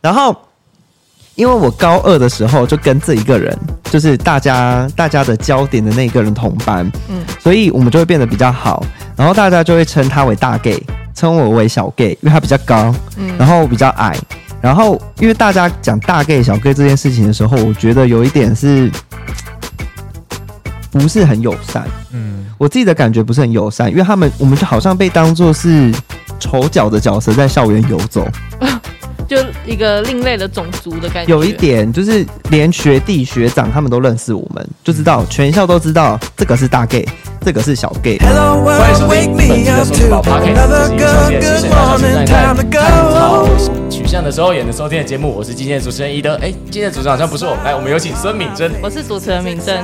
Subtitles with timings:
[0.00, 0.34] 然后
[1.34, 8.84] 因为我高二的时候就跟这一个人，就是大家大家的焦点的那一个人同班，嗯，所以我们就会变得比较好，
[9.16, 10.82] 然后大家就会称他为大 gay，
[11.14, 14.16] 称我为小 gay，因为他比较高，嗯，然后我比较矮，
[14.60, 18.90] 然后因为大家讲大 gay 小 gay 这件事情的时候，我觉得有一点是。
[20.92, 25.88] 不是很友善，嗯，我自己的感觉不是很友善，因为他们我们就好像被当做是
[26.40, 28.26] 丑角的角色在校园游走，
[29.30, 31.30] 就一个另类的种族的感觉。
[31.30, 37.08] 有一点就是连学弟学长他们都认识我们，就知道全校都知道这个是大 gay，
[37.40, 38.18] 这个是小 gay。
[38.18, 43.46] Hello, 欢迎收听本期的数字宝 Podcast，这是一个小姐是现在在探讨
[43.88, 45.32] 取向的时候演的收听的节目。
[45.32, 49.76] 我是今天的主持人伊德，哎，今天的主持人好像不是我，来，我们有请孙敏珍，我是主持人敏珍。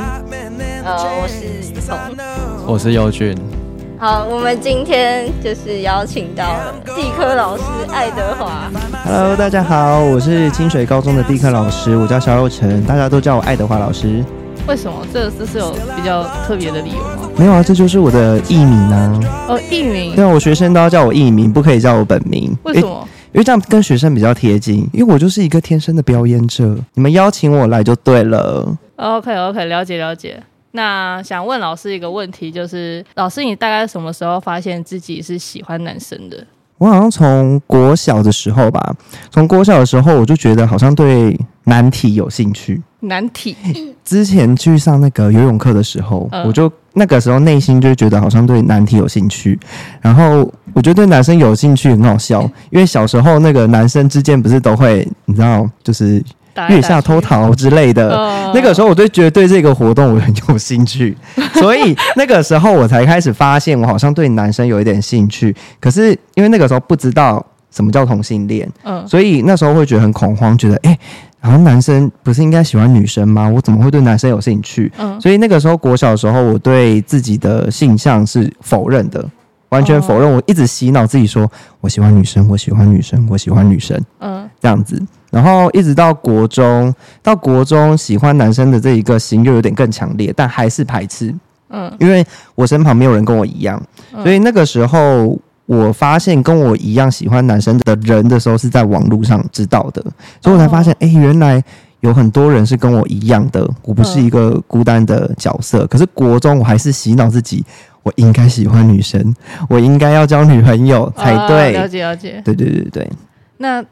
[0.85, 3.66] 呃，我是雨桐，我是佑俊。
[3.99, 8.71] 好，我们今天就是邀请到了地科老师爱德华。
[9.05, 14.23] Hello，大家好，我是清水高中的地科老师，我叫肖佑成，大家都叫我爱德华老师。
[14.69, 14.99] 为什么？
[15.15, 17.31] 这这是有比较特别的理由吗？
[17.39, 19.21] 没有啊，这就是我的艺名啊。
[19.49, 20.15] 哦，艺名。
[20.15, 22.55] 对啊，我学生都要叫我艺名，不可以叫我本名。
[22.65, 23.09] 为什么？
[23.33, 28.77] 因为这样跟学生比较贴近，因为我就是一个天生的表演者，你们邀请我来就对了。
[28.97, 30.43] OK，OK，了解了解。
[30.77, 36.47] 那想问老师一个问题，就是老师，你大概什么时候发现自己是喜欢男生的？
[36.77, 38.95] 我好像从国小的时候吧，
[39.31, 42.83] 从国小的时候我就觉得好像对男体有兴趣。
[43.01, 43.57] 男体？
[44.05, 49.59] 之前去上那个游泳课的时候，呃、我就那个时候内心就觉得好像对男体有兴趣。
[50.03, 50.41] 然后
[50.75, 56.23] 我觉得对男生有兴趣很好笑，因为小时候那个男生之间不是都会，你知道，就是。
[56.69, 58.11] 月下偷桃之类的，
[58.55, 61.17] 那个时候我就觉得对这个活动我很有兴趣，
[61.55, 65.55] 所以那个时候我才开始发现我好像对男生有一点兴趣。
[65.81, 70.99] 可是因为那个时候不知道什么叫同性恋，嗯，所以那时候会觉得很恐慌，觉得哎，
[71.41, 73.49] 好像男生不是应该喜欢女生吗？
[73.49, 74.91] 我怎么会对男生有兴趣？
[74.99, 79.23] 嗯，所以那个时候国小的时候，我对自己的性向是否认的，
[79.69, 80.33] 完全否认。
[80.33, 85.01] 我一直洗脑自己说我喜欢女生，我喜欢女生，我喜欢女生，嗯，这样子。
[85.37, 91.35] 然后一直到国中，到国中喜欢男生的这一个心又有点更强烈，但还是排斥。
[91.69, 92.25] 嗯，因为
[92.55, 93.79] 我身旁没有人跟我一样，
[94.23, 100.03] 所以那个时候我发现跟我一样喜欢男生的人的时候，是在网络上知道的，
[100.41, 101.63] 所以我才发现，哎，原来
[102.01, 105.87] 有很多人是跟我一样的，我不是一个孤单的角色。
[105.89, 107.63] 可是国中我还是洗脑自己，
[108.03, 109.35] 我应该喜欢女生，
[109.69, 111.73] 我应该要交女朋友才对。
[111.73, 113.11] 了解了解，对对对对。
[113.59, 113.85] 那。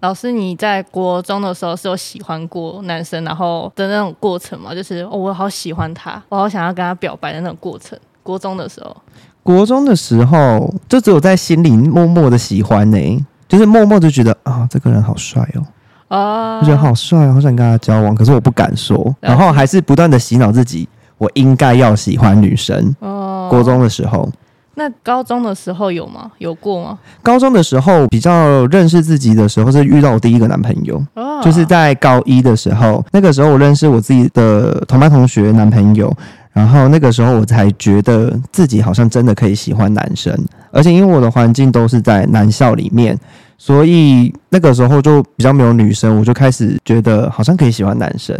[0.00, 4.74] 老师，你在国中的时候是有喜欢过男生，然后的那种过程吗？
[4.74, 7.98] 就是、哦、我好喜欢他，我好想要跟他表白的那种过程。
[8.22, 8.96] 国中的时候，
[9.42, 20.88] 国中的时候就只有在心里默默的喜欢呢、欸，就是默默就觉得啊，这个人好帅哦，啊，我觉得好帅，好想跟他交往，可是我不敢说，然后还是不断的洗脑自己，
[21.18, 22.96] 我应该要喜欢女生。
[23.00, 24.26] 哦，国中的时候。
[24.74, 26.30] 那高中的时候有吗？
[26.38, 26.98] 有过吗？
[27.22, 33.04] 高中的时候比较认识自己的时候是遇到我第一个男朋友，哦、就是在高一的时候。
[33.12, 36.14] 那个时候我认识我自己的同班同学男朋友，
[36.52, 40.34] 然后那个时候我才觉得自己好像真的可以喜欢男生，
[40.70, 43.18] 而且因为我的环境都是在男校里面，
[43.58, 48.34] 所以那个时候就比较没有女生，我就开始觉得好像可以喜欢男生。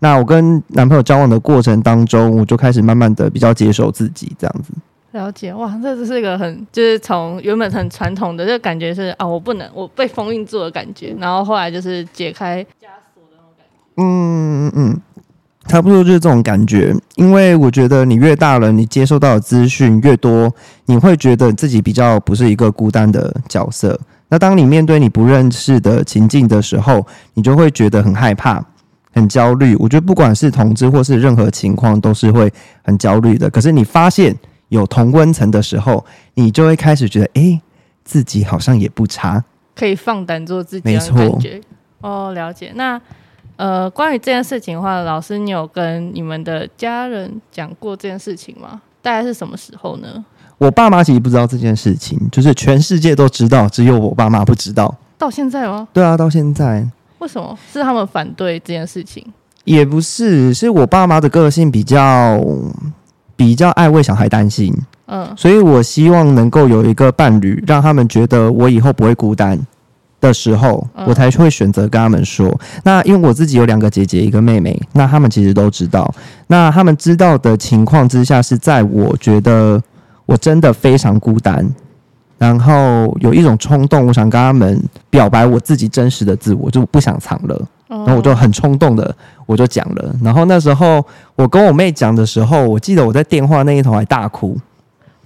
[0.00, 4.72] 那我跟男朋友交往的过程当中，我就开始慢慢的比较接受自己这样子。
[5.14, 13.94] 了解哇，这只是一个很就是从原本很传统的，就感觉是啊，我不能，我被封印住的感觉，然后后来就是解开枷锁的那种感觉。
[13.96, 15.00] 嗯嗯嗯，
[15.68, 16.92] 差不多就是这种感觉。
[17.14, 20.52] 因为我觉得你越大了，你接受到的资讯越多，
[20.86, 23.96] 你会觉得自己比较不是一个孤单的角色。
[24.28, 28.60] 那当你面对你不认识的情境的时候，你就会觉得很害怕、
[29.12, 29.76] 很焦虑。
[29.76, 32.52] 我觉得不管是同志或是任何情况，都是会
[32.82, 33.48] 很焦虑的。
[33.48, 34.34] 可是你发现。
[34.74, 36.04] 有同温层的时候，
[36.34, 37.62] 你就会开始觉得，哎、欸，
[38.04, 39.42] 自己好像也不差，
[39.76, 40.82] 可以放胆做自己。
[40.84, 41.40] 没错，
[42.00, 42.72] 哦，了解。
[42.74, 43.00] 那
[43.56, 48.82] 呃，关于这件事情的话，老师，你有跟你们的家人讲过这件事情吗？
[49.00, 50.24] 大概是什么时候呢？
[50.58, 54.92] 我爸妈其实不知道这件事情，就是全世界都知道，只有我爸妈不知道。
[55.16, 55.86] 到现在吗？
[55.92, 56.84] 对啊，到现在。
[57.20, 57.56] 为什么？
[57.72, 59.24] 是他们反对这件事情？
[59.64, 62.40] 也不是，是我爸妈的个性比较。
[63.36, 64.72] 比较爱为小孩担心，
[65.06, 69.58] 嗯，所以我希望能够有一个伴侣，让他们觉得我以后不会孤单
[70.20, 72.58] 的时候，嗯、我才会选择跟他们说。
[72.84, 76.14] 那因为我自己有两个姐姐，一个妹妹，那他们其实都知道。
[76.46, 79.82] 那他们知道的情况之下，是在我觉得
[80.26, 81.68] 我真的非常孤单
[82.38, 87.68] 然后有一种冲动，我想跟他们表白我自己真实的自我，就不想藏了。
[87.88, 89.14] 然后我就很冲动的，
[89.46, 90.14] 我就讲了。
[90.22, 91.04] 然后那时候
[91.36, 94.58] 我跟我妹讲的时候，我记得我在电话那一头还大哭。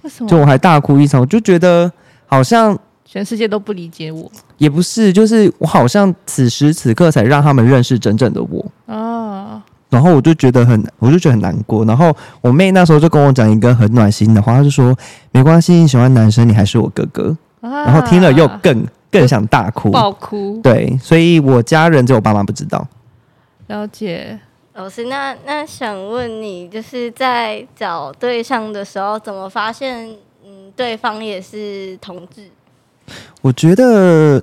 [0.01, 0.29] 为什么？
[0.29, 1.91] 就我还大哭一场，我就觉得
[2.25, 4.29] 好像全世界都不理解我。
[4.57, 9.61] 也不是，就是我好像此时此刻才让他们认识真正的我啊。
[9.89, 11.83] 然后我就觉得很，我就觉得很难过。
[11.85, 14.95] 然后我妹那时候就跟我讲一个很暖心的话，她就说
[15.31, 18.85] ：“没关系，你喜欢男生，你还是我哥哥。”然后听了又更。
[19.11, 20.59] 更想大哭，爆哭。
[20.61, 22.87] 对，所以我家人只有我爸妈不知道。
[23.67, 24.39] 了解，
[24.73, 30.09] 老师，那那想问你，就是在找对象的时候，怎么发现
[30.45, 32.49] 嗯对方也是同志？
[33.41, 34.41] 我觉得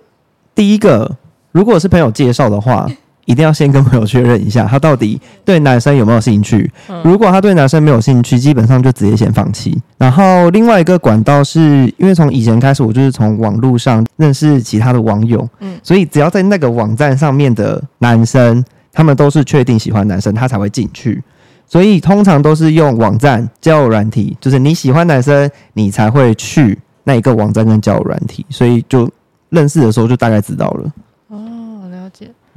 [0.54, 1.16] 第一个，
[1.52, 2.86] 如果是朋友介绍的话。
[3.26, 6.70] 一定要先跟朋友确认一下，他到底对男生有没有兴趣。
[7.04, 9.76] 如果他对男生没有兴趣，基本上就直接先放弃。
[9.98, 21.22] 然后另外一个管道是因为从以前开始，我就是从网络上认识其他的网友，嗯，所以只要在那个网站上面的男生，他们都是确定喜欢男生，他才会进去。
[21.66, 28.46] 所以通常都是用网站交友软体，就是你喜欢男生，你才会去那一个网站跟交友软体。
[28.48, 29.10] 所以就
[29.48, 30.92] 认识的时候就大概知道了。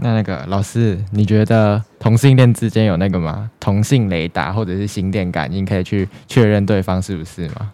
[0.01, 3.49] 那那个老师，你觉得同性恋之间有那个吗？
[3.59, 7.71] 同性雷达或者是心电感应可以去确认对方是不是吗？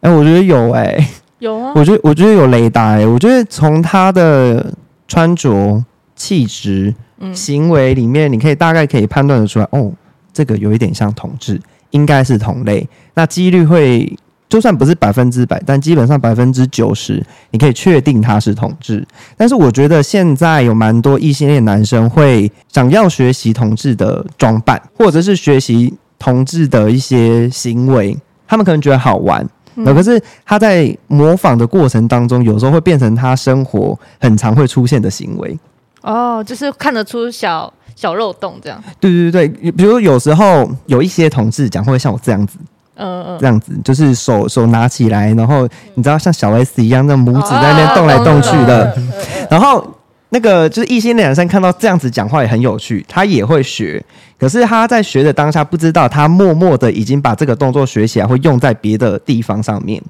[0.00, 1.08] 哎、欸，我觉得有哎、欸，
[1.38, 1.72] 有啊。
[1.74, 4.74] 我觉得我觉得有雷达哎、欸，我觉得从他的
[5.06, 5.84] 穿着、
[6.14, 6.94] 气质、
[7.34, 9.92] 行为里面，你可以大概可以判断得出来，哦，
[10.32, 14.16] 这个有一点像同志，应该是同类，那几率会。
[14.48, 17.20] 就算不是百分之百，但基本上百分之九十，
[17.50, 19.06] 你可以确定他是同志。
[19.36, 28.16] 但是我觉得现在有蛮多异性恋男生会想要学习同志的装扮，或者是学习同志的一些行为，
[28.46, 29.44] 他们可能觉得好玩。
[29.74, 35.58] 那、嗯、可是他在模仿的过程当中，有时候会变成他生活很常会出现的行为。
[36.02, 38.82] 哦，就是看得出小小漏洞这样。
[39.00, 42.56] 对对对对，比如有时候有一些同志讲会像我这样子。
[42.96, 48.96] 嗯嗯，这样子就是手手拿起来，然后你知道像小 S 一样，那拇指在那边动来动去的。
[49.50, 49.86] 然后
[50.30, 54.04] 那个就是异性恋男生看到这样子讲话也很有趣，他也会学。
[54.38, 60.02] 可是他在学的当下不知道，他默默的已经把这个动作学起来，会用在别的地方上面。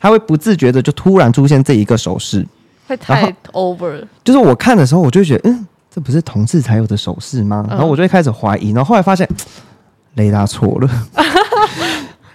[0.00, 2.46] 他会不自觉的就突然出现这一个手势，
[2.86, 4.04] 会太 over。
[4.22, 7.66] 就是我看的时候，我就觉得，嗯，这不是同志才有的手势吗？
[7.68, 9.28] 然后我就会开始怀疑，然后后来发现
[10.14, 10.88] 雷达错了。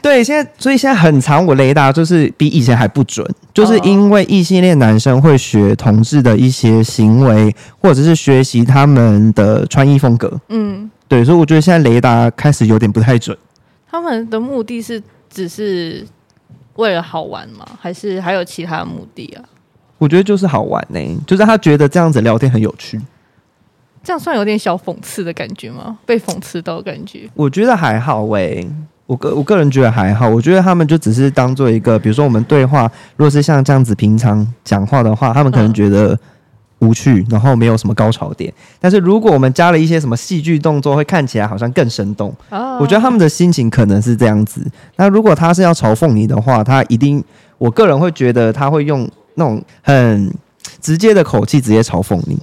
[0.03, 10.29] 对，现在所以现在很长，我雷达就是比以前还不准，就是因为异性恋男生会学同志的一些行为，或者是学习他们的穿衣风格。
[10.49, 13.35] 嗯，对，所以我觉得现在雷达开始有点不太准。
[13.89, 16.05] 他们的目的是只是
[16.75, 17.65] 为了好玩吗？
[17.79, 19.41] 还是还有其他的目的啊？
[19.99, 22.99] 我觉得就是好玩呢、欸，就是他觉得这样子聊天很有趣。
[24.03, 25.97] 这样算有点小讽刺的感觉吗？
[26.05, 27.29] 被讽刺到的感觉？
[27.35, 28.69] 我觉得还好喂、欸。
[29.13, 36.17] 我个我个人觉得还好，我觉得他们就只是当做一个，比如说我们对话，如果是像这样子平常讲话的话，他们可能觉得
[36.79, 38.51] 无趣，然后没有什么高潮点。
[38.79, 42.33] 但是如果我们加了一些什么戏剧动作，会看起来好像更生动。
[42.49, 44.65] 我觉得他们的心情可能是这样子。
[44.95, 47.23] 那如果他是要嘲讽你的话，他一定，
[47.59, 50.33] 我个人会觉得他会用那种很
[50.81, 52.39] 直接的口气直接嘲讽你。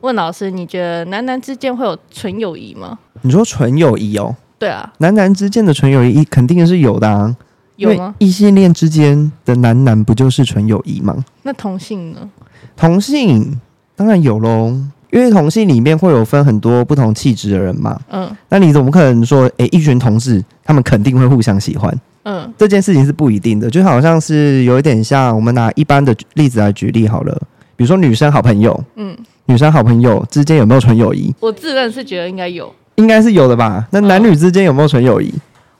[0.00, 2.98] 问老师，你觉得男男之间会有纯友谊吗？
[3.22, 4.34] 你说纯友谊哦？
[4.66, 7.36] 对啊，男男之间的纯友谊肯定是有的啊。
[7.76, 8.12] 有吗？
[8.18, 11.24] 异性恋之间的男男不就是纯友谊吗？
[11.44, 12.28] 那同性呢？
[12.76, 13.60] 同性
[13.94, 14.74] 当然有喽，
[15.12, 18.00] 因为同性里面会有分很多不同气质的人嘛。
[18.10, 21.96] 嗯，那你怎么可能说，诶，一群同事他们肯定会互相喜欢？
[22.24, 27.40] 嗯，这件事情是不一定的，就好像是有一点像我们拿一般的例子来举例好了，
[27.76, 31.32] 比如说女生好朋友，嗯，女生好朋友之间有没有纯友谊？
[31.38, 32.74] 我自认是觉得应该有。
[32.96, 33.86] 应该是有的吧？
[33.92, 35.32] 那男女之间有没有纯友谊？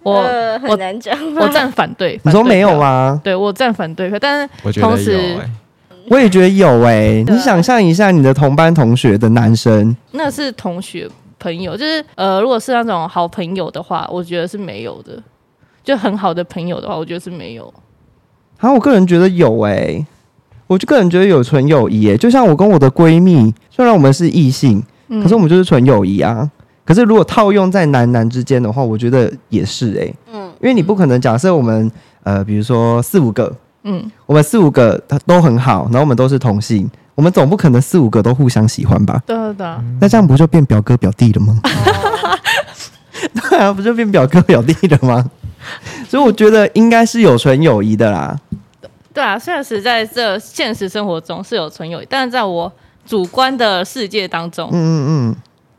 [0.03, 0.23] 我
[0.63, 2.21] 很难讲，我站反对。
[2.23, 3.21] 你说没有吗？
[3.25, 5.37] 对，我站反对，但是同时
[6.09, 7.25] 我也觉得有哎。
[7.27, 11.09] 你想象一下，你的同班同学的男生，那是同学
[11.41, 15.21] 朋友，就是呃，如果是那种好朋友的话，我觉得是没有的。
[15.83, 17.73] 就很好的朋友的话，我觉得是没有。
[18.59, 20.07] 好，我个人觉得有哎，
[20.69, 22.17] 我就个人觉得有纯友谊哎。
[22.17, 26.49] 就像我跟我的闺蜜，虽然我们是异性，可是我们就是纯友谊啊。
[26.87, 30.15] 可是，如果套用在男男之间的话，我觉得也是诶、欸。
[30.33, 31.91] 嗯，因为你不可能假设我们
[32.23, 33.53] 呃，比如说四五个，
[33.83, 39.21] 嗯，我们四五个他都很好，然后我们都是同性，我们总不可能四五个都互相喜欢吧？
[39.27, 39.67] 对对。
[40.01, 41.61] 那这样不就变表哥表弟了吗？
[43.51, 45.29] 对啊，不就变表哥表弟了吗？
[46.09, 48.39] 所以我觉得应该是有纯友谊的啦。
[49.13, 52.71] 对啊，虽然实在这现实生活中是有纯友谊，但是在我
[53.05, 55.37] 主观的世界当中，嗯嗯嗯，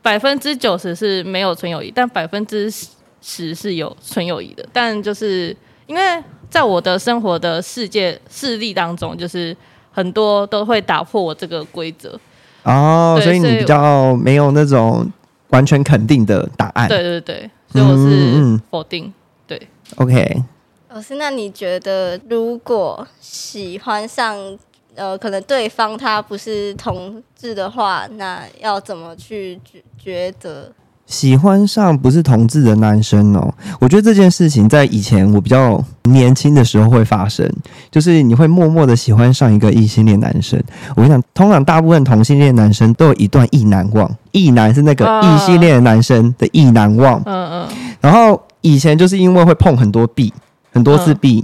[0.08, 2.72] 百分之九十是没有纯友谊，但百分之
[3.20, 4.66] 十是有纯友谊的。
[4.72, 5.54] 但就是
[5.86, 6.02] 因为
[6.48, 9.54] 在我的生活的世界势力当中，就是
[9.92, 12.18] 很多都会打破我这个规则。
[12.62, 15.06] 哦，所以你比较没有那种
[15.48, 16.88] 完全肯定的答案。
[16.88, 19.04] 对对对，所以我是否定。
[19.04, 19.12] 嗯、
[19.46, 20.42] 对，OK。
[20.88, 24.58] 老师，那你觉得如果喜欢上
[24.98, 29.58] 呃，可能对方他不是同志的话，那要怎么去
[30.04, 30.70] 抉择？
[31.06, 33.50] 喜欢上不是同志的男生哦，
[33.80, 37.50] 我觉得这件事情在以前我比较年轻的时候会发生，
[37.90, 40.62] 就是你会默默的喜欢上一个异性恋男生。
[40.94, 47.22] 我跟你讲，通常大部分同性恋男生都有一段意难忘，意难是那个异性恋男生的意难忘。
[47.24, 47.68] 嗯嗯。
[48.02, 50.30] 然后以前就是因为会碰很多壁，
[50.72, 51.42] 很多次壁，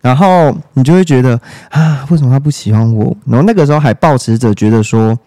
[0.00, 1.40] 然后你就会觉得
[1.70, 3.16] 啊，为什么他不喜欢我？
[3.26, 5.18] 然后那个时候还抱持着觉得说，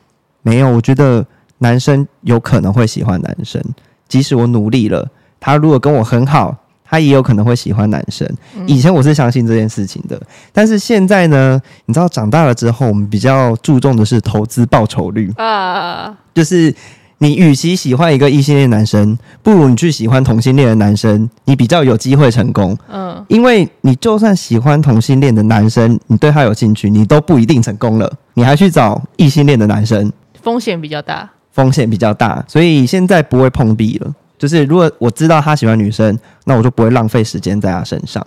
[0.42, 1.25] 没有，我觉得。
[1.60, 3.63] 男生有可能会喜欢男生，
[4.10, 5.08] 即使我努力了，
[5.39, 6.53] 他如果跟我很好，
[6.84, 8.30] 他也有可能会喜欢男生。
[8.68, 16.75] 以前我是相信这件事情的，但是现在呢，你知道长大了之后，我们比较注重的是投资报酬率啊，就是
[17.24, 22.77] 你与其喜欢一个异性恋男生，不如你去喜欢同性恋的男生，你比较有机会成功。
[22.89, 30.12] 嗯，因为你就算喜欢同性恋的男生，你对他有兴趣，你都不一定成功了，你还去找异性恋的男生，
[30.42, 31.30] 风险比较大。
[31.51, 34.13] 风险比较大，所以现在不会碰壁了。
[34.38, 38.22] 就是如果我知道他喜欢女生，那我就不会浪费时间在他身上。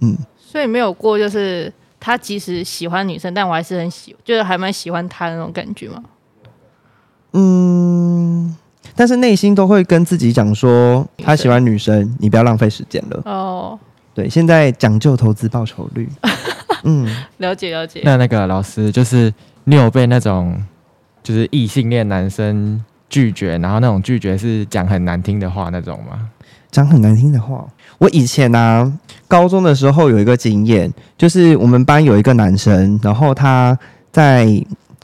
[0.00, 6.02] 嗯，所以没有过就是他即使喜欢女生，但我还是很喜，就是还蛮喜欢他的那种感觉吗？
[7.32, 8.56] 嗯，
[8.94, 13.22] 但是内心都会跟自己讲说，他喜欢女生，你不要浪费时间了。
[13.24, 13.78] 哦，
[14.14, 16.08] 对，现在讲究投资报酬率。
[16.84, 18.02] 嗯，了解了解。
[18.04, 19.32] 那那个老师，就是
[19.64, 20.62] 你有被那种。
[21.22, 22.80] 就是异性恋男生
[23.10, 26.30] 拒绝，然后那种拒绝是讲很难听的话那种吗？
[26.70, 27.66] 讲很难听的话。
[27.98, 28.92] 我以前啊，
[29.26, 33.76] 高中的时候有一个经验，就是我们班有一个男生，然后他
[34.12, 34.46] 在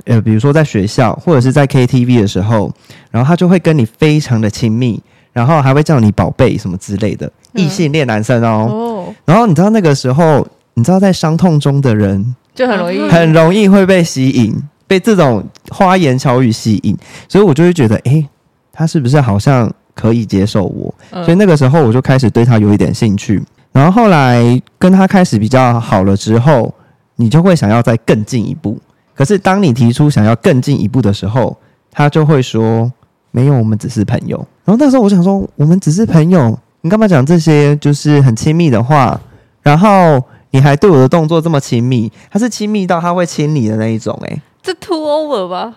[0.04, 2.70] 呃，比如说在学校或者是在 KTV 的时候，
[3.10, 7.30] 然后他就会跟你非常的亲密，然后还会叫你宝贝什么之类的。
[7.54, 14.54] 异性恋男生哦，哦，然后你知道那个时候，你知道在伤痛中的人就很容易很容易会被吸引。
[14.84, 16.94] 被这种花言巧语吸引，
[17.26, 18.28] 所以我就会觉得，诶、欸，
[18.70, 20.94] 他是不是好像可以接受我？
[21.12, 23.42] 嗯、所以那个时候我就开始对他有一点兴趣。
[23.72, 26.74] 然后后来跟他开始比较好了之后，
[27.16, 28.78] 你就会想要再更进一步。
[29.14, 31.56] 可是当你提出想要更进一步的时候，
[31.90, 32.90] 他就会说
[33.30, 39.20] ：“没有，我们只是朋友。”然后那时候我想说：“我们只是朋友，你干嘛讲这些就是很亲密的话？
[39.62, 44.42] 然后你还对我的动作这么亲密，他是亲密到他会亲你的那一种、欸？”诶。
[44.62, 45.74] 这 too over 吧？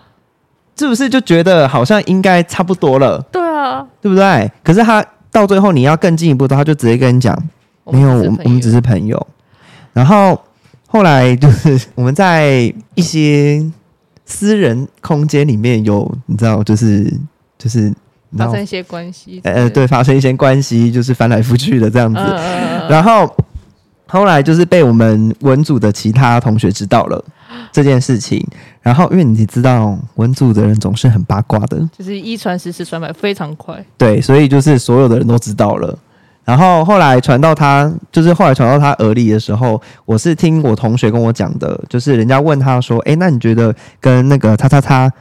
[0.78, 3.20] 是不是就觉得好像应该差不多了？
[3.32, 4.50] 对啊，对不对？
[4.62, 7.36] 可是他到最后你要更进一步的，他就直接跟你讲，
[7.84, 9.26] 没有，我们我们只是朋友。
[9.92, 10.38] 然后
[10.96, 13.62] 后来就是我们在一些
[14.24, 17.12] 私人空间里面有，你知道，就是
[17.58, 17.92] 就是
[18.34, 22.18] 发生一些关系，呃，对，发生一些关系，就是翻来覆去的这样子。
[22.18, 23.30] 呃、然后
[24.06, 27.22] 后来就是被我们文组的其他同学知道了。
[27.72, 28.42] 这件事情，
[28.80, 33.84] 然后因为你知道文组的人总是很八卦的，就是一传十，十传百，非常快。
[33.98, 35.98] 对，所以就是所有的人都知道了。
[36.46, 45.12] 然后后来传到他，就是后来传到他耳里的时候，我是听我同学跟我讲的，就是人家问他说：“哎，那你觉得跟那个他他他，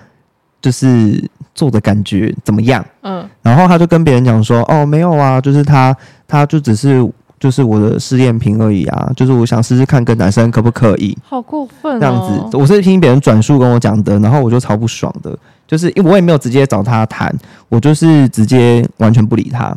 [0.61, 1.21] 就是
[1.53, 5.93] 做的感觉怎么样？”嗯，然后他就跟别人讲说：“哦，没有啊，就是他，
[6.27, 7.05] 他就只是。”
[7.37, 11.15] 就是我的试验品而已啊，就是我想试试看跟男生可不可以。
[11.21, 11.99] 好过分哦！
[11.99, 15.37] 这样子，我是听别人转述跟我讲的，然后我就超不爽的。
[15.67, 17.31] 就是因为我也没有直接找他谈，
[17.67, 19.75] 我就是直接完全不理他。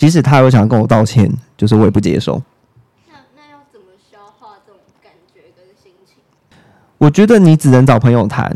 [0.00, 2.40] 即使他有想跟我道歉，就是我也不接受。
[3.06, 6.16] 那那要怎么消化这种感觉跟心情？
[6.96, 8.50] 我觉得你只能找朋友谈，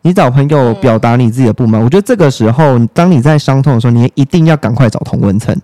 [0.00, 1.78] 你找朋友表达你自己的不满。
[1.82, 1.84] 嗯。
[1.84, 5.54] 我觉得这个时候，当你在伤痛的时候，你一定要赶快找同温层。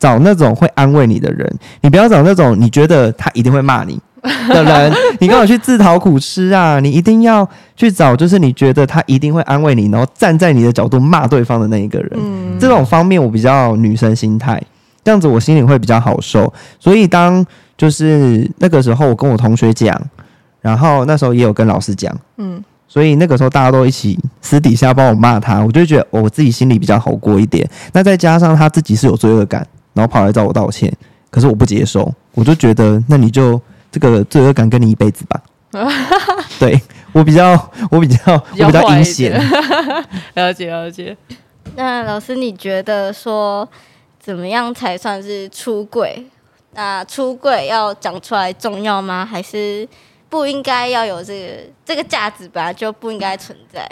[0.00, 1.48] 找那种会安慰你的人，
[1.80, 4.00] 你不要找那种你觉得他一定会骂你
[4.52, 4.92] 的人。
[5.20, 6.80] 你干嘛去自讨苦吃啊？
[6.80, 12.10] 你一定要去找，就是你觉得他一定会安慰你，然后站在你的角度骂对方的那一个人。
[12.16, 14.62] 嗯，这种方面我比较女生心态，
[15.04, 16.52] 这样子我心里会比较好受。
[16.78, 17.44] 所以当
[17.76, 20.00] 就是那个时候，我跟我同学讲，
[20.60, 27.68] 然后那时候也有跟老师讲，嗯，所以那个时候大家都一起私底下帮我骂他，我就觉得我自己心里比较好过一点。
[27.92, 29.66] 那再加上他自己是有罪恶感。
[29.96, 30.92] 然后跑来找我道歉，
[31.30, 33.58] 可是我不接受，我就觉得那你就
[33.98, 35.40] 这个罪恶感跟你一辈子吧。
[36.60, 36.78] 对
[37.12, 37.52] 我比较，
[37.90, 39.32] 我比较，比较我比较阴险。
[40.34, 41.16] 了解了解。
[41.74, 43.66] 那老师，你觉得说
[44.20, 46.26] 怎么样才算是出柜？
[46.74, 49.24] 那出柜要讲出来重要吗？
[49.24, 49.88] 还是
[50.28, 51.48] 不应该要有这个
[51.86, 52.70] 这个价值吧？
[52.72, 53.86] 就不应该存在？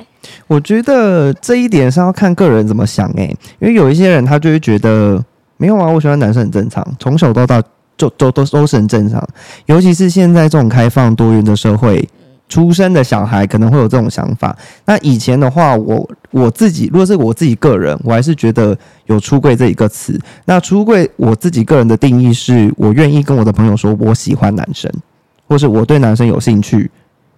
[0.46, 5.22] 我觉得这一点是要看个人怎么想诶、欸，因为有一些人他就会觉得
[5.56, 7.62] 没有啊，我喜欢男生很正常，从小到大
[7.96, 9.22] 就都都都是很正常。
[9.66, 12.08] 尤其是现在这种开放多元的社会。
[12.46, 14.54] 出生的小孩可能会有这种想法。
[14.84, 20.20] 那以前的话，我我自己如果是我自己个人，我还是觉得有出柜这一个词。
[20.44, 24.92] 那出柜，我自己个人的定义是我愿意跟我的朋友说我喜欢男生，
[25.48, 26.88] 或是我对男生有兴趣，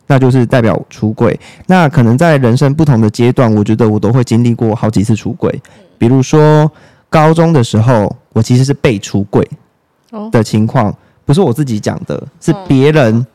[0.08, 1.38] 那就是代表出柜。
[1.66, 5.62] 那可能在人生不同的阶段，我觉得我都会经历过好几次出柜。
[5.96, 6.70] 比如说
[7.08, 9.48] 高中的时候，我其实是被出柜
[10.30, 10.94] 的情况，
[11.24, 13.26] 不是我自己讲的，是别人，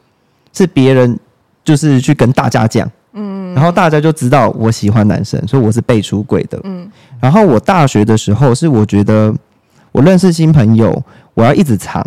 [0.54, 1.20] 是别人。
[1.64, 6.90] 就是去跟大家讲，嗯，然后大家就知道我喜欢男生，所以我是被出轨的，嗯。
[7.20, 9.32] 然后我大学的时候是我觉得
[9.92, 11.04] 我认识新朋友，
[11.36, 12.04] 我要一直藏，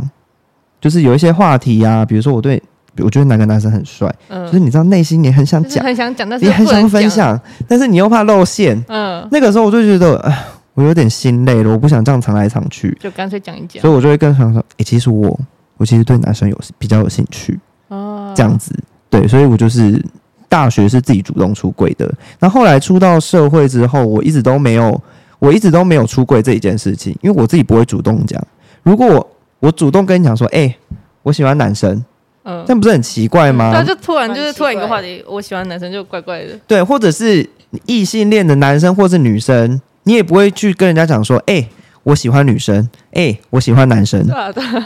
[0.80, 2.60] 就是有一些话题呀、啊，比如说我对
[2.98, 9.24] 我觉得哪个男生很帅，嗯，就是你知道内心也很想讲，很想讲，但是也很想分享，但是你又怕露馅，嗯。
[9.30, 10.44] 那个时候我就觉得，哎，
[10.74, 13.80] 我有点心累了，我不想这样藏来藏去，就干脆讲一讲。
[13.80, 15.38] 所以我就会跟朋友说，哎、欸，其实我
[15.76, 18.72] 我其实对男生有比较有兴趣，哦，这样子。
[19.08, 20.04] 对，所以我就是
[20.48, 22.12] 大学是自己主动出柜的。
[22.40, 25.00] 那后来出到社会之后，我一直都没有，
[25.38, 28.44] 我一直都没有出柜这一件事情，因为我自己不会主动讲。
[28.82, 30.76] 如果我我主动跟你讲说，哎、欸，
[31.22, 32.04] 我喜欢男生，
[32.42, 33.70] 嗯，这不是很奇怪吗？
[33.72, 36.58] 那、嗯、就突然就是突然一个话题，我喜欢男生就怪怪的。
[36.66, 37.48] 对，或者是
[37.86, 41.68] 异性恋的男生或是女生，你也不会去跟人家讲说，哎、欸，
[42.04, 44.26] 我喜欢女生，哎、欸，我喜欢男生，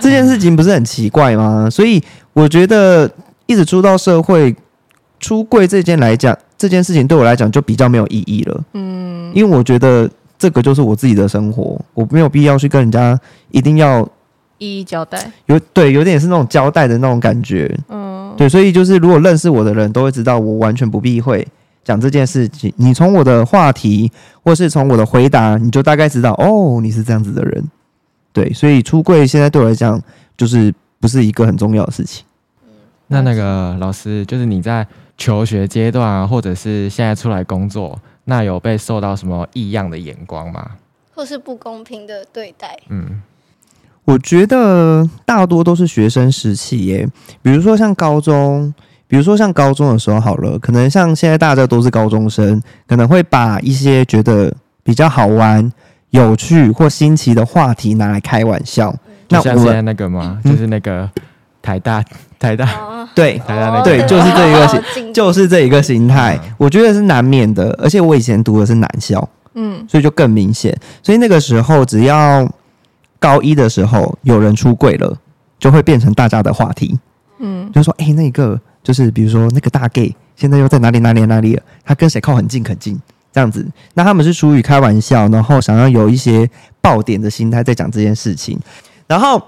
[0.01, 1.69] 这件事情不是很奇怪吗？
[1.71, 3.09] 所以我觉得。
[3.51, 4.55] 一直出到社会，
[5.19, 8.63] 出柜这件来讲，这件事情对我来讲就比较没有意义了。
[8.75, 10.07] 嗯，因为我觉得
[10.39, 13.19] 这个就是我自己的生活，我没有必要去跟人家
[13.51, 14.07] 一定要
[14.59, 15.33] 一一交代。
[15.47, 17.75] 有对，有点是那种交代的那种感觉。
[17.89, 21.49] 嗯，对，所以就是如果认识我的人都会知道，我完全不避讳
[21.89, 22.71] 讲这件事情。
[22.77, 24.13] 你从我的话题，
[24.45, 27.65] 或是从我的回答，你就大概知道哦，你是这样子的人。
[28.31, 29.99] 对，所以出柜现在对我来讲，
[30.37, 32.27] 就是不是一个很重要的事情。
[33.07, 40.73] 那那个老师，就是你在求学阶段啊，或者是现在出来工作，那有被受到什么异样的眼光吗？
[41.15, 42.79] 或是不公平的对待？
[42.91, 43.23] 嗯，
[44.05, 47.09] 我觉得大多都是学生时期耶，
[47.41, 48.73] 比如说像高中，
[49.09, 55.73] 比如说像高中的时候好了，可能像现在大家都是高中生，可能会把一些觉得比较好玩、
[56.11, 58.91] 有趣或新奇的话题拿来开玩笑。
[58.91, 60.39] 嗯、那像现在那个吗？
[60.45, 61.11] 嗯、就是那个。
[61.61, 62.03] 台大，
[62.39, 67.77] 台大，哦、对，台大那对，就是这一个心，就是这一个心态，嗯、我觉得是难免的。
[67.83, 70.75] 而且我以前读的是男校，嗯，所以就更明显。
[71.03, 72.49] 所以那个时候，只要
[73.19, 75.15] 高一的时候有人出柜了，
[75.59, 76.99] 就会变成大家的话题，
[77.41, 81.63] 嗯，就说，哎、欸，那个就是比如说那个大 gay，现在又在哪里哪里哪里了？
[81.85, 83.01] 他跟谁靠很近很近？
[83.33, 86.49] 这样子，那他们是出于开玩笑，然后想要有一些
[86.81, 88.59] 爆点的心态在讲这件事情，
[89.07, 89.43] 然后。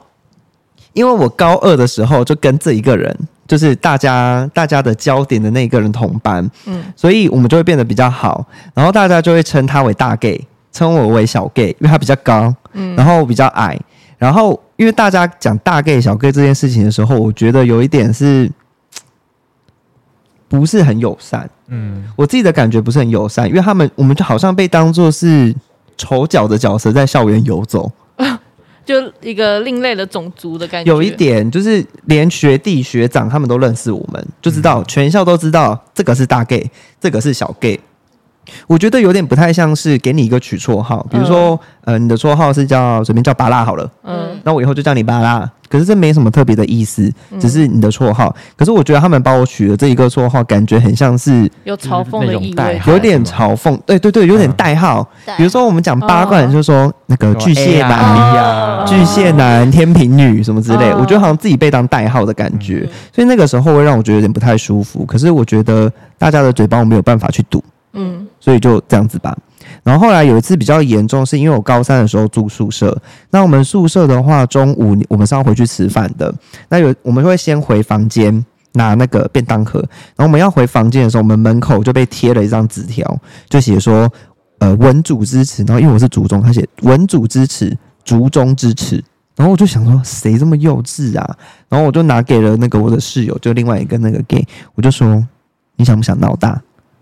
[0.92, 3.16] 因为我高二的时候就跟这一个人，
[3.46, 13.78] 就是大家大家的焦点的那一个人同班，嗯，所以我们就会变得比较好，然后大家就会称他为大 gay，称我为小 gay，因为他比较高，嗯，然后比较矮，
[14.18, 18.50] 然后因为大家讲大 gay 小 gay 这件事情的时候，我觉得有一点是
[20.50, 25.54] 不是很友善，嗯，我自己的感觉不是很友善，因为他们我们就好像被当做是
[25.96, 27.88] 丑角的角色在校园游走。
[28.84, 36.68] 就一个另类的种族的感觉，有一点就是连学弟学长他们都认识我们，就知道全校都知道这个是大 gay，
[37.00, 37.78] 这个是小 gay。
[38.66, 41.50] 我觉得有点不太像是给你一个取绰号，比如说，
[41.84, 45.48] 嗯、呃，你的绰号是叫随便叫巴拉好了，嗯，那我以后就叫你巴拉。
[45.70, 48.34] 可是这没什么特别的意思，只是你的绰号。
[48.56, 53.78] 可是我觉得他们帮我取的这一个绰号，感觉很像是有嘲讽的意味，有点嘲讽。
[53.86, 55.08] 对对对，有点代号。
[55.36, 62.88] 比如说我们讲八卦，就说那个巨蟹男、巨蟹男、天秤女什么之类，我觉得好像自己被当代号的感觉。
[63.14, 65.04] 所以那个时候会让我觉得有点不太舒服。
[65.06, 67.62] 可是我觉得大家的嘴巴我没有办法去堵。
[67.92, 69.36] 嗯，所以就这样子吧。
[69.82, 72.96] 然后后来有一次比较严重，是因为我高三的时候住宿舍。
[73.30, 76.32] 那我们宿舍的话，中午我们是要回去吃饭的。
[76.68, 79.80] 那有我们会先回房间拿那个便当盒。
[80.14, 84.10] 然后我们要回房间的时候，我们门口就被贴了一张纸条，就写说
[84.60, 89.02] ：“呃，文组支持。”然后因为我是族中，他写“文组支持，族中支持”。
[89.36, 91.36] 然后我就想说，谁这么幼稚啊？
[91.70, 95.26] 然后我就拿给了那个我的室友，就另外一个那个 gay，我就说，
[95.76, 96.60] 你想不想闹大？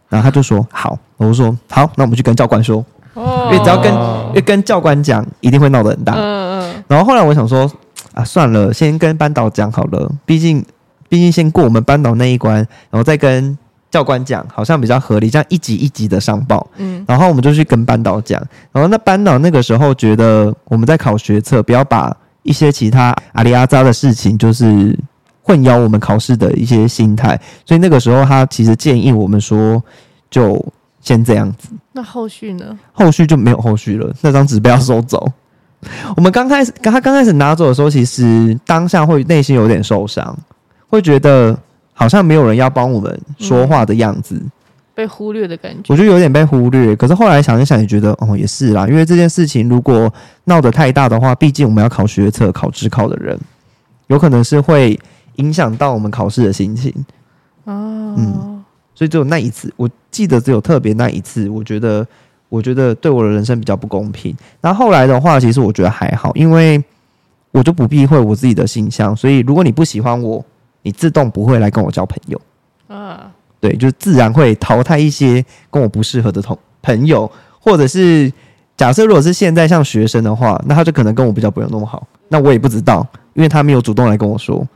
[0.09, 6.15] 然后他就说好，我就说好，那我们去跟教官说，因为只要跟因为跟教官讲，一定会闹得很大。
[6.15, 6.85] 嗯嗯。
[6.89, 7.71] 然后后来我想说
[8.15, 10.65] 啊，算了，先跟班导讲好了，毕竟
[11.09, 12.57] 毕竟先过我们班导那一关，
[12.91, 13.57] 然后再跟。
[13.91, 16.67] 教官讲好像比较合理，这样一级一级的上报。
[16.77, 18.39] 嗯，然后我们就去跟班导讲，
[18.71, 24.95] 然后那班导那个时候觉得我们在考学测，不要把一些其他阿里阿扎的事情，就是
[25.49, 29.83] 混淆我们考试的一些心态，所以那个时候他其实建议我们说，
[30.31, 30.63] 就
[31.01, 31.71] 先这样子。
[31.93, 32.79] 那后续呢？
[32.93, 35.27] 后续就没有后续了，那张纸被他收走。
[36.15, 40.39] 我们刚开始，他刚开始拿走的时候，其实当下会内心有点受伤，
[40.89, 41.59] 会觉得。
[42.01, 44.51] 好像没有人要帮我们说话的样子，嗯，
[44.95, 45.93] 被忽略的感觉。
[45.93, 46.95] 我觉得有点被忽略。
[46.95, 48.87] 可是后来想一想，也觉得哦，也是啦。
[48.87, 50.09] 因为这件事情如果
[50.45, 53.37] 闹得太大的话，毕竟我们要考学测、考职考的人，
[54.07, 54.97] 有可能是会
[55.39, 56.93] 影响到我们考试的心情。
[57.65, 62.07] 哦，嗯，所以只有那一次，我记得只有特别那一次，我觉得，
[62.49, 64.35] 我觉得对我的人生比较不公平。
[64.61, 66.83] 那后来的话，其实我觉得还好，因为
[67.51, 69.15] 我就不避讳我自己的形象。
[69.17, 70.45] 所以如果你不喜欢我，
[70.83, 72.41] 你自动不会来跟我交朋友，
[72.87, 78.33] 啊，对，就自然会淘汰一些跟我不适合的同朋友，或者是
[78.77, 84.67] 假设如果是现在像学生的话，那他就可能跟我比较不用那么好，那我也不知道，因为他没有主动来跟我说，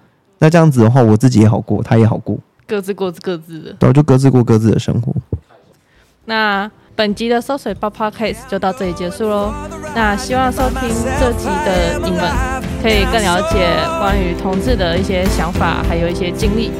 [0.43, 5.15] 那这样子的话，我自己也好过，他也好过，各自过各自的，对，就各自过各自的生活。
[6.25, 9.55] 那本集的收水包 Podcast 就到这里结束喽。
[9.95, 10.89] 那希望收听
[11.21, 12.23] 这集的你们
[12.83, 16.73] 可以更了解关于同志的一些想法，还有一些经历。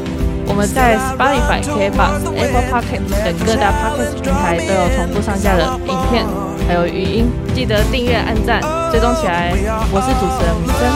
[0.49, 6.27] 我们在 Spotify、KKBOX、Apple Podcast 等各大 Podcast 平台都有同步上架的影片，
[6.67, 9.55] 还有语音，记得订阅、按赞、追踪起来。
[9.93, 10.91] 我是主持人米森，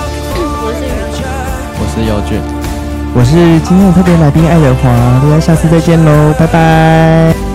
[0.66, 1.22] 我是宇俊，
[1.79, 2.56] 我是姚俊，
[3.18, 4.90] 我是今天的特别来宾爱德华。
[5.22, 7.45] 大家下次再见喽，拜拜。